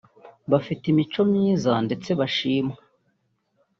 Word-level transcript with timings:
bafite 0.51 0.83
imico 0.91 1.21
myiza 1.31 1.71
ndetse 1.85 2.09
bashimwa 2.19 2.77